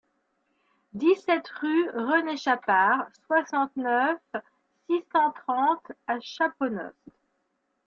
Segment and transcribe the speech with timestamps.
[0.95, 4.17] dix-sept rue René Chapard, soixante-neuf,
[4.87, 6.97] six cent trente à Chaponost